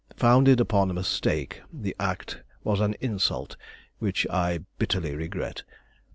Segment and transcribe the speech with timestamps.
[0.15, 3.55] Founded upon a mistake, the act was an insult
[3.99, 5.61] which I bitterly regret.